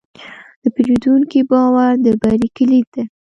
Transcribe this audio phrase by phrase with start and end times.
[0.63, 3.03] د پیرودونکي باور د بری کلید دی.